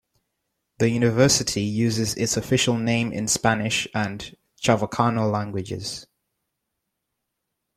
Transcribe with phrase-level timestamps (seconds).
[0.79, 6.07] The university uses its official name in Spanish and Chavacano languages.